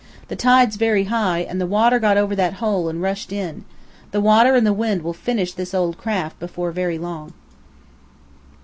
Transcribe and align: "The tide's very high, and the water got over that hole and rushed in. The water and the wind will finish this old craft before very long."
"The 0.29 0.35
tide's 0.35 0.77
very 0.77 1.03
high, 1.03 1.41
and 1.41 1.61
the 1.61 1.67
water 1.67 1.99
got 1.99 2.17
over 2.17 2.35
that 2.35 2.55
hole 2.55 2.89
and 2.89 3.03
rushed 3.03 3.31
in. 3.31 3.65
The 4.09 4.19
water 4.19 4.55
and 4.55 4.65
the 4.65 4.73
wind 4.73 5.03
will 5.03 5.13
finish 5.13 5.53
this 5.53 5.75
old 5.75 5.99
craft 5.99 6.39
before 6.39 6.71
very 6.71 6.97
long." 6.97 7.33